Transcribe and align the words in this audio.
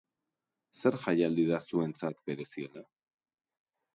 Zer 0.81 0.95
jaialdi 1.03 1.43
da 1.51 1.59
zuentzat 1.69 2.25
bereziena? 2.29 2.85